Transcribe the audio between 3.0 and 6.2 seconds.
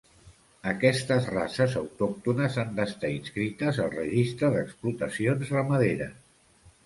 inscrites al Registre d'explotacions ramaderes.